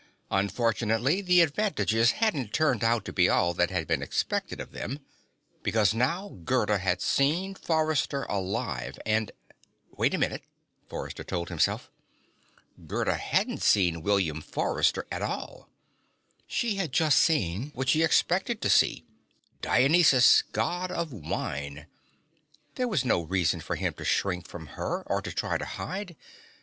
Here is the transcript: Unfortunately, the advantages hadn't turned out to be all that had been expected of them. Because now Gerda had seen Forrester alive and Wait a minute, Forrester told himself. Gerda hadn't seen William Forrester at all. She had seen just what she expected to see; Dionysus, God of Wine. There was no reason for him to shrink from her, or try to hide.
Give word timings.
Unfortunately, 0.31 1.21
the 1.21 1.41
advantages 1.41 2.13
hadn't 2.13 2.53
turned 2.53 2.83
out 2.83 3.05
to 3.05 3.13
be 3.13 3.29
all 3.29 3.53
that 3.53 3.69
had 3.69 3.85
been 3.85 4.01
expected 4.01 4.59
of 4.59 4.71
them. 4.71 4.97
Because 5.61 5.93
now 5.93 6.39
Gerda 6.43 6.79
had 6.79 7.03
seen 7.03 7.53
Forrester 7.53 8.23
alive 8.23 8.97
and 9.05 9.29
Wait 9.95 10.15
a 10.15 10.17
minute, 10.17 10.41
Forrester 10.89 11.23
told 11.23 11.49
himself. 11.49 11.91
Gerda 12.87 13.13
hadn't 13.13 13.61
seen 13.61 14.01
William 14.01 14.41
Forrester 14.41 15.05
at 15.11 15.21
all. 15.21 15.69
She 16.47 16.77
had 16.77 16.95
seen 16.95 17.65
just 17.65 17.75
what 17.75 17.87
she 17.89 18.01
expected 18.01 18.59
to 18.63 18.71
see; 18.71 19.05
Dionysus, 19.61 20.41
God 20.51 20.89
of 20.89 21.13
Wine. 21.13 21.85
There 22.73 22.87
was 22.87 23.05
no 23.05 23.21
reason 23.21 23.61
for 23.61 23.75
him 23.75 23.93
to 23.93 24.03
shrink 24.03 24.47
from 24.47 24.65
her, 24.77 25.03
or 25.03 25.21
try 25.21 25.59
to 25.59 25.65
hide. 25.65 26.15